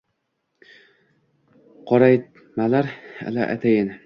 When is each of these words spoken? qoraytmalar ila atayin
qoraytmalar 1.91 2.85
ila 3.27 3.43
atayin 3.55 3.89